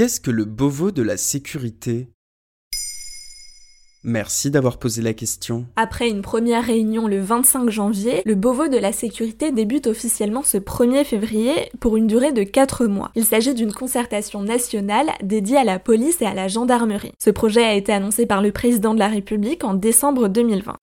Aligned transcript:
Qu'est-ce 0.00 0.18
que 0.18 0.30
le 0.30 0.46
Beauvau 0.46 0.92
de 0.92 1.02
la 1.02 1.18
sécurité? 1.18 2.08
Merci 4.02 4.50
d'avoir 4.50 4.78
posé 4.78 5.02
la 5.02 5.12
question. 5.12 5.66
Après 5.76 6.08
une 6.08 6.22
première 6.22 6.64
réunion 6.64 7.06
le 7.06 7.20
25 7.20 7.68
janvier, 7.68 8.22
le 8.24 8.34
Beauvau 8.34 8.68
de 8.68 8.78
la 8.78 8.92
sécurité 8.92 9.52
débute 9.52 9.86
officiellement 9.86 10.42
ce 10.42 10.56
1er 10.56 11.04
février 11.04 11.52
pour 11.80 11.98
une 11.98 12.06
durée 12.06 12.32
de 12.32 12.44
4 12.44 12.86
mois. 12.86 13.10
Il 13.14 13.26
s'agit 13.26 13.52
d'une 13.52 13.74
concertation 13.74 14.42
nationale 14.42 15.10
dédiée 15.22 15.58
à 15.58 15.64
la 15.64 15.78
police 15.78 16.22
et 16.22 16.26
à 16.26 16.32
la 16.32 16.48
gendarmerie. 16.48 17.12
Ce 17.22 17.28
projet 17.28 17.62
a 17.62 17.74
été 17.74 17.92
annoncé 17.92 18.24
par 18.24 18.40
le 18.40 18.52
président 18.52 18.94
de 18.94 19.00
la 19.00 19.08
République 19.08 19.64
en 19.64 19.74
décembre 19.74 20.28
2020. 20.28 20.78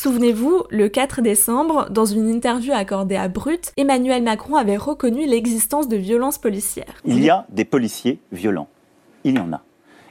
Souvenez-vous, 0.00 0.62
le 0.70 0.88
4 0.88 1.22
décembre, 1.22 1.88
dans 1.90 2.04
une 2.04 2.30
interview 2.30 2.72
accordée 2.72 3.16
à 3.16 3.26
Brut, 3.26 3.72
Emmanuel 3.76 4.22
Macron 4.22 4.54
avait 4.54 4.76
reconnu 4.76 5.26
l'existence 5.26 5.88
de 5.88 5.96
violences 5.96 6.38
policières. 6.38 7.02
Il 7.04 7.20
y 7.20 7.28
a 7.30 7.46
des 7.48 7.64
policiers 7.64 8.20
violents. 8.30 8.68
Il 9.24 9.34
y 9.34 9.40
en 9.40 9.52
a. 9.52 9.60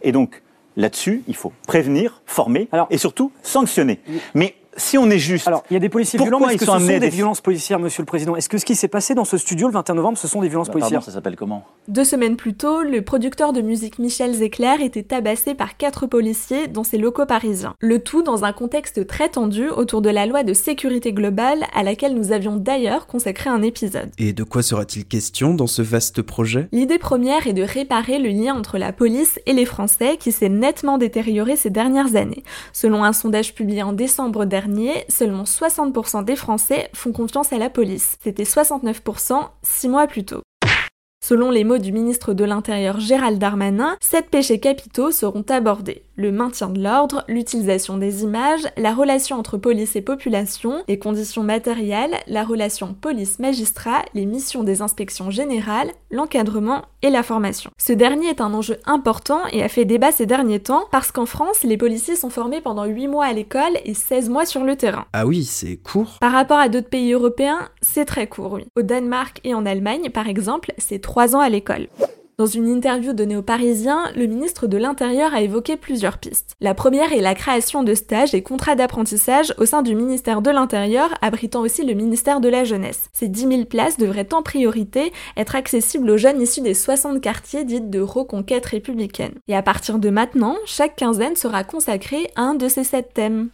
Et 0.02 0.12
donc, 0.12 0.44
là-dessus, 0.76 1.24
il 1.30 1.38
faut 1.38 1.54
prévenir, 1.68 2.22
former 2.26 2.68
et 2.90 2.98
surtout 2.98 3.32
sanctionner. 3.44 4.02
Mais 4.34 4.56
si 4.78 4.98
on 4.98 5.10
est 5.10 5.20
juste. 5.20 5.48
Alors, 5.48 5.64
il 5.70 5.74
y 5.74 5.78
a 5.78 5.80
des 5.80 5.90
policiers 5.90 6.20
violents, 6.20 6.40
mais 6.40 6.54
est-ce 6.54 6.66
que 6.66 6.72
ce 6.72 6.80
sont 6.80 6.86
des, 6.86 7.10
violences 7.10 7.42
policières, 7.42 7.80
monsieur 7.80 8.02
le 8.02 8.06
Président? 8.06 8.36
Est-ce 8.36 8.48
que 8.48 8.58
ce 8.58 8.66
qui 8.66 8.76
s'est 8.76 8.88
passé 8.88 9.16
dans 9.16 9.26
ce 9.26 9.38
studio 9.38 9.68
le 9.68 9.74
21 9.74 9.96
novembre, 9.96 10.18
ce 10.18 10.28
sont 10.28 10.42
des 10.42 10.48
violences 10.48 10.68
bah, 10.68 10.74
policières? 10.74 11.04
ça 11.04 11.12
s'appelle 11.12 11.36
comment? 11.36 11.66
Deux 11.88 12.04
semaines 12.04 12.36
plus 12.36 12.54
tôt, 12.54 12.84
le 12.84 13.02
producteur 13.02 13.54
de 13.54 13.62
musique 13.62 14.00
Michel 14.00 14.34
Zecler 14.34 14.76
était 14.82 15.04
tabassé 15.04 15.56
par 15.56 15.78
quatre 15.78 16.06
policiers 16.06 16.68
dans 16.68 16.84
ses 16.84 16.98
locaux 16.98 17.26
parisiens. 17.26 17.76
Le 17.80 18.00
tout 18.00 18.22
dans 18.22 18.44
un 18.44 18.54
contexte 18.54 19.08
très 19.08 19.30
tendu 19.30 19.70
autour 19.70 20.02
de 20.02 20.10
la 20.10 20.26
loi 20.26 20.44
de 20.44 20.54
sécurité 20.54 21.12
globale 21.12 21.66
à 21.74 21.84
laquelle 21.84 22.14
nous 22.14 22.32
avions 22.32 22.56
d'ailleurs 22.56 23.08
consacré 23.08 23.50
un 23.50 23.62
épisode. 23.62 24.12
Et 24.18 24.34
de 24.34 24.44
quoi 24.44 24.62
sera-t-il 24.62 25.06
question 25.06 25.54
dans 25.54 25.68
ce 25.68 25.82
vaste 25.82 26.22
projet? 26.22 26.68
L'idée 26.72 27.00
première 27.00 27.48
est 27.48 27.54
de 27.54 27.64
réparer 27.64 28.20
le 28.20 28.30
lien 28.30 28.56
entre 28.56 28.78
la 28.78 28.94
police 28.94 29.40
et 29.46 29.54
les 29.54 29.66
Français 29.66 30.18
qui 30.20 30.32
s'est 30.32 30.50
nettement 30.50 30.98
détérioré 30.98 31.56
ces 31.56 31.70
dernières 31.70 32.16
années. 32.16 32.44
Selon 32.74 33.04
un 33.04 33.14
sondage 33.14 33.56
publié 33.56 33.82
en 33.82 33.94
décembre 33.94 34.46
dernier, 34.46 34.67
seulement 35.10 35.44
60% 35.44 36.24
des 36.24 36.36
Français 36.36 36.90
font 36.94 37.12
confiance 37.12 37.54
à 37.54 37.58
la 37.58 37.70
police. 37.70 38.18
C'était 38.22 38.44
69% 38.44 39.50
six 39.62 39.90
mois 39.90 40.08
plus 40.08 40.26
tôt. 40.26 40.42
Selon 41.24 41.52
les 41.52 41.64
mots 41.64 41.78
du 41.78 41.92
ministre 41.92 42.34
de 42.34 42.46
l'Intérieur 42.46 43.00
Gérald 43.00 43.40
Darmanin, 43.40 43.98
sept 44.02 44.30
péchés 44.30 44.60
capitaux 44.60 45.12
seront 45.12 45.44
abordés. 45.50 46.07
Le 46.20 46.32
maintien 46.32 46.70
de 46.70 46.82
l'ordre, 46.82 47.24
l'utilisation 47.28 47.96
des 47.96 48.24
images, 48.24 48.64
la 48.76 48.92
relation 48.92 49.38
entre 49.38 49.60
police 49.60 49.96
et 49.96 50.02
population, 50.02 50.82
les 50.88 50.98
conditions 50.98 51.44
matérielles, 51.44 52.16
la 52.26 52.44
relation 52.44 52.96
police-magistrat, 53.00 54.02
les 54.16 54.26
missions 54.26 54.64
des 54.64 54.82
inspections 54.82 55.30
générales, 55.30 55.92
l'encadrement 56.10 56.86
et 57.04 57.12
la 57.12 57.22
formation. 57.22 57.70
Ce 57.78 57.94
dernier 57.94 58.30
est 58.30 58.42
un 58.42 58.56
enjeu 58.56 58.80
important 58.88 59.42
et 59.52 59.62
a 59.62 59.70
fait 59.70 59.86
débat 59.86 60.12
ces 60.12 60.26
derniers 60.26 60.60
temps 60.60 60.86
parce 60.92 61.12
qu'en 61.12 61.28
France, 61.28 61.62
les 61.62 61.78
policiers 61.78 62.16
sont 62.16 62.32
formés 62.32 62.62
pendant 62.62 62.86
8 62.86 63.08
mois 63.08 63.26
à 63.26 63.34
l'école 63.34 63.78
et 63.86 63.94
16 63.94 64.30
mois 64.30 64.48
sur 64.48 64.64
le 64.64 64.76
terrain. 64.76 65.06
Ah 65.14 65.28
oui, 65.28 65.44
c'est 65.44 65.78
court. 65.78 66.18
Par 66.20 66.32
rapport 66.32 66.58
à 66.58 66.68
d'autres 66.68 66.90
pays 66.90 67.14
européens, 67.14 67.70
c'est 67.82 68.06
très 68.06 68.26
court, 68.26 68.54
oui. 68.54 68.66
Au 68.76 68.82
Danemark 68.82 69.40
et 69.44 69.54
en 69.54 69.68
Allemagne, 69.68 70.10
par 70.10 70.28
exemple, 70.28 70.74
c'est 70.80 70.98
3 70.98 71.36
ans 71.36 71.42
à 71.42 71.50
l'école. 71.50 71.90
Dans 72.40 72.46
une 72.46 72.68
interview 72.68 73.14
donnée 73.14 73.36
aux 73.36 73.42
Parisiens, 73.42 74.12
le 74.16 74.28
ministre 74.28 74.68
de 74.68 74.78
l'Intérieur 74.78 75.34
a 75.34 75.42
évoqué 75.42 75.76
plusieurs 75.76 76.20
pistes. 76.20 76.54
La 76.62 76.76
première 76.76 77.12
est 77.12 77.20
la 77.20 77.34
création 77.34 77.82
de 77.82 77.96
stages 77.96 78.36
et 78.36 78.44
contrats 78.44 78.76
d'apprentissage 78.76 79.56
au 79.58 79.66
sein 79.66 79.82
du 79.82 79.96
ministère 79.96 80.44
de 80.44 80.52
l'Intérieur, 80.52 81.10
abritant 81.24 81.62
aussi 81.62 81.84
le 81.84 81.96
ministère 81.96 82.40
de 82.40 82.48
la 82.48 82.64
Jeunesse. 82.64 83.10
Ces 83.12 83.28
10 83.28 83.40
000 83.40 83.66
places 83.66 83.98
devraient 83.98 84.36
en 84.36 84.44
priorité 84.44 85.12
être 85.36 85.56
accessibles 85.56 86.12
aux 86.12 86.18
jeunes 86.18 86.40
issus 86.40 86.62
des 86.62 86.76
60 86.76 87.22
quartiers 87.22 87.64
dites 87.64 87.90
de 87.90 88.02
reconquête 88.02 88.68
républicaine. 88.68 89.34
Et 89.48 89.56
à 89.56 89.64
partir 89.64 89.98
de 89.98 90.12
maintenant, 90.12 90.58
chaque 90.68 90.96
quinzaine 90.96 91.36
sera 91.36 91.64
consacrée 91.64 92.30
à 92.36 92.44
un 92.44 92.54
de 92.54 92.68
ces 92.68 92.84
sept 92.84 93.16
thèmes. 93.16 93.50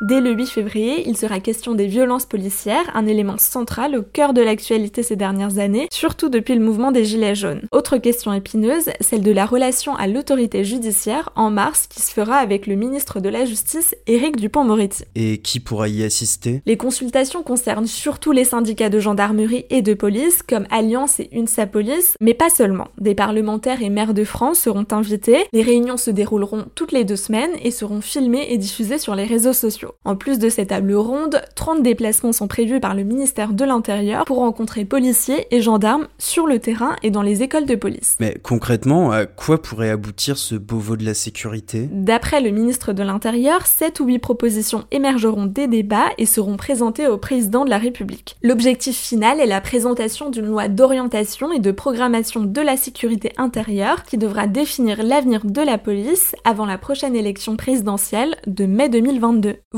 Dès 0.00 0.22
le 0.22 0.32
8 0.32 0.46
février, 0.46 1.06
il 1.06 1.14
sera 1.14 1.40
question 1.40 1.74
des 1.74 1.86
violences 1.86 2.24
policières, 2.24 2.90
un 2.94 3.06
élément 3.06 3.36
central 3.36 3.94
au 3.94 4.02
cœur 4.02 4.32
de 4.32 4.40
l'actualité 4.40 5.02
ces 5.02 5.14
dernières 5.14 5.58
années, 5.58 5.88
surtout 5.92 6.30
depuis 6.30 6.54
le 6.54 6.64
mouvement 6.64 6.90
des 6.90 7.04
Gilets 7.04 7.34
jaunes. 7.34 7.68
Autre 7.70 7.98
question 7.98 8.32
épineuse, 8.32 8.88
celle 9.00 9.20
de 9.20 9.30
la 9.30 9.44
relation 9.44 9.94
à 9.96 10.06
l'autorité 10.06 10.64
judiciaire 10.64 11.28
en 11.36 11.50
mars 11.50 11.86
qui 11.86 12.00
se 12.00 12.12
fera 12.12 12.36
avec 12.36 12.66
le 12.66 12.76
ministre 12.76 13.20
de 13.20 13.28
la 13.28 13.44
Justice, 13.44 13.94
Éric 14.06 14.36
Dupont-Moretti. 14.36 15.04
Et 15.16 15.36
qui 15.36 15.60
pourra 15.60 15.88
y 15.88 16.02
assister? 16.02 16.62
Les 16.64 16.78
consultations 16.78 17.42
concernent 17.42 17.86
surtout 17.86 18.32
les 18.32 18.44
syndicats 18.44 18.88
de 18.88 19.00
gendarmerie 19.00 19.66
et 19.68 19.82
de 19.82 19.92
police, 19.92 20.42
comme 20.42 20.66
Alliance 20.70 21.20
et 21.20 21.28
UNSA 21.32 21.66
Police, 21.66 22.14
mais 22.22 22.32
pas 22.32 22.48
seulement. 22.48 22.88
Des 22.96 23.14
parlementaires 23.14 23.82
et 23.82 23.90
maires 23.90 24.14
de 24.14 24.24
France 24.24 24.60
seront 24.60 24.86
invités, 24.92 25.44
les 25.52 25.62
réunions 25.62 25.98
se 25.98 26.10
dérouleront 26.10 26.64
toutes 26.74 26.92
les 26.92 27.04
deux 27.04 27.16
semaines 27.16 27.52
et 27.62 27.70
seront 27.70 28.00
filmées 28.00 28.46
et 28.48 28.56
diffusées 28.56 28.96
sur 28.96 29.14
les 29.14 29.26
réseaux 29.26 29.52
sociaux. 29.52 29.89
En 30.04 30.16
plus 30.16 30.38
de 30.38 30.48
ces 30.48 30.66
tables 30.66 30.94
rondes, 30.94 31.42
30 31.54 31.82
déplacements 31.82 32.32
sont 32.32 32.48
prévus 32.48 32.80
par 32.80 32.94
le 32.94 33.04
ministère 33.04 33.52
de 33.52 33.64
l'Intérieur 33.64 34.24
pour 34.24 34.38
rencontrer 34.38 34.84
policiers 34.84 35.46
et 35.54 35.60
gendarmes 35.60 36.08
sur 36.18 36.46
le 36.46 36.58
terrain 36.58 36.96
et 37.02 37.10
dans 37.10 37.22
les 37.22 37.42
écoles 37.42 37.66
de 37.66 37.74
police. 37.74 38.16
Mais 38.20 38.36
concrètement, 38.42 39.10
à 39.10 39.26
quoi 39.26 39.60
pourrait 39.60 39.90
aboutir 39.90 40.38
ce 40.38 40.54
Beauvau 40.54 40.96
de 40.96 41.04
la 41.04 41.14
sécurité? 41.14 41.88
D'après 41.92 42.40
le 42.40 42.50
ministre 42.50 42.92
de 42.92 43.02
l'Intérieur, 43.02 43.66
7 43.66 44.00
ou 44.00 44.06
8 44.06 44.18
propositions 44.18 44.84
émergeront 44.90 45.46
des 45.46 45.66
débats 45.66 46.10
et 46.18 46.26
seront 46.26 46.56
présentées 46.56 47.06
au 47.06 47.18
président 47.18 47.64
de 47.64 47.70
la 47.70 47.78
République. 47.78 48.36
L'objectif 48.42 48.96
final 48.96 49.40
est 49.40 49.46
la 49.46 49.60
présentation 49.60 50.30
d'une 50.30 50.46
loi 50.46 50.68
d'orientation 50.68 51.52
et 51.52 51.58
de 51.58 51.72
programmation 51.72 52.42
de 52.42 52.60
la 52.60 52.76
sécurité 52.76 53.32
intérieure 53.36 54.04
qui 54.04 54.18
devra 54.18 54.46
définir 54.46 55.02
l'avenir 55.02 55.44
de 55.44 55.60
la 55.60 55.78
police 55.78 56.34
avant 56.44 56.66
la 56.66 56.78
prochaine 56.78 57.14
élection 57.14 57.56
présidentielle 57.56 58.36
de 58.46 58.66
mai 58.66 58.88
2022. 58.88 59.56